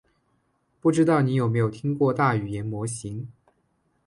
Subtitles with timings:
[0.79, 3.29] 不知道你有没有听过大语言模型？